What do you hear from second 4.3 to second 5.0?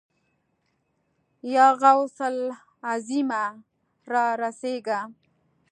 رسېږه.